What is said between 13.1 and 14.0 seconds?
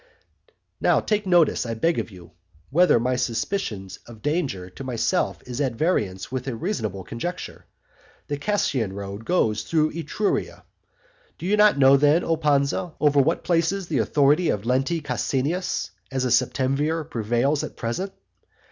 what places the